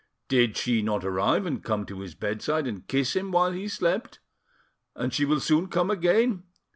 [0.29, 4.19] "Did she not arrive and come to his bedside and kiss him while he slept,
[4.95, 6.41] and she will soon come again?"